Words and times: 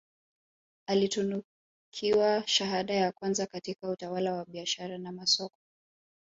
Alitunukiwa 0.87 2.43
shahada 2.47 2.93
ya 2.93 3.11
kwanza 3.11 3.45
katika 3.45 3.89
utawala 3.89 4.33
wa 4.33 4.45
biashara 4.45 4.97
na 4.97 5.11
masoko 5.11 5.55